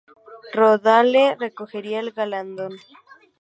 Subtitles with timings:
[0.57, 2.73] Rosedale recogería el galardón.